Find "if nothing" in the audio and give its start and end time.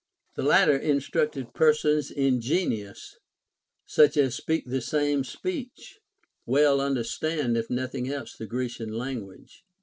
7.55-8.09